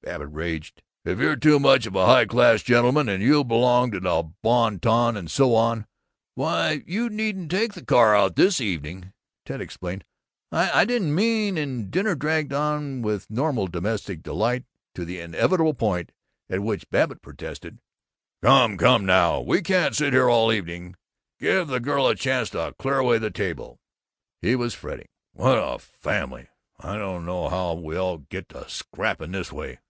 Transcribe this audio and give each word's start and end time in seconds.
Babbitt 0.00 0.32
raged, 0.32 0.82
"If 1.04 1.18
you're 1.18 1.36
too 1.36 1.58
much 1.60 1.84
of 1.84 1.94
a 1.94 2.06
high 2.06 2.24
class 2.24 2.62
gentleman, 2.62 3.10
and 3.10 3.22
you 3.22 3.44
belong 3.44 3.90
to 3.90 4.00
the 4.00 4.32
bon 4.42 4.78
ton 4.78 5.18
and 5.18 5.30
so 5.30 5.54
on, 5.54 5.86
why, 6.34 6.82
you 6.86 7.10
needn't 7.10 7.50
take 7.50 7.74
the 7.74 7.84
car 7.84 8.16
out 8.16 8.34
this 8.34 8.58
evening." 8.58 9.12
Ted 9.44 9.60
explained, 9.60 10.04
"I 10.50 10.86
didn't 10.86 11.14
mean" 11.14 11.58
and 11.58 11.90
dinner 11.90 12.14
dragged 12.14 12.54
on 12.54 13.02
with 13.02 13.28
normal 13.28 13.66
domestic 13.66 14.22
delight 14.22 14.64
to 14.94 15.04
the 15.04 15.18
inevitable 15.20 15.74
point 15.74 16.12
at 16.48 16.62
which 16.62 16.88
Babbitt 16.88 17.20
protested, 17.20 17.78
"Come, 18.40 18.78
come 18.78 19.04
now, 19.04 19.40
we 19.40 19.60
can't 19.60 19.96
sit 19.96 20.14
here 20.14 20.30
all 20.30 20.50
evening. 20.50 20.94
Give 21.38 21.68
the 21.68 21.80
girl 21.80 22.06
a 22.06 22.14
chance 22.14 22.48
to 22.50 22.74
clear 22.78 22.98
away 22.98 23.18
the 23.18 23.30
table." 23.32 23.78
He 24.40 24.56
was 24.56 24.72
fretting, 24.74 25.08
"What 25.34 25.58
a 25.58 25.78
family! 25.78 26.48
I 26.78 26.96
don't 26.96 27.26
know 27.26 27.50
how 27.50 27.74
we 27.74 27.94
all 27.96 28.18
get 28.18 28.48
to 28.50 28.66
scrapping 28.70 29.32
this 29.32 29.52
way. 29.52 29.80